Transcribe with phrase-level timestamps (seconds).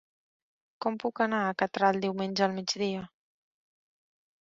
[0.85, 3.07] Com puc anar a Catral diumenge al migdia?